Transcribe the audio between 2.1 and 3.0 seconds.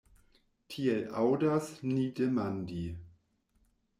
demandi.